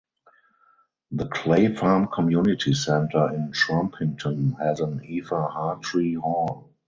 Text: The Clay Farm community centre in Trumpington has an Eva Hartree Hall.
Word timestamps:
The 1.11 1.27
Clay 1.27 1.75
Farm 1.75 2.07
community 2.07 2.73
centre 2.73 3.31
in 3.35 3.51
Trumpington 3.51 4.53
has 4.57 4.79
an 4.79 5.05
Eva 5.05 5.47
Hartree 5.47 6.17
Hall. 6.19 6.71